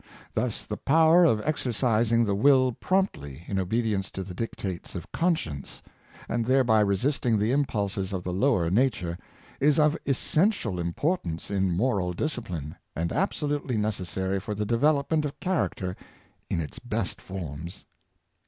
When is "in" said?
3.47-3.59, 11.51-11.69, 16.49-16.61